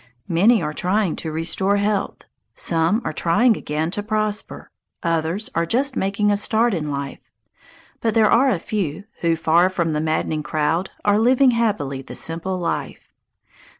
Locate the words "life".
6.89-7.21, 12.57-13.09